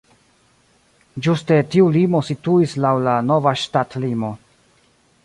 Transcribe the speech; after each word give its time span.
Ĝuste 1.27 1.57
tiu 1.75 1.91
limo 1.97 2.21
situis 2.31 2.73
laŭ 2.87 2.95
la 3.09 3.13
nova 3.33 3.55
ŝtatlimo. 3.65 4.33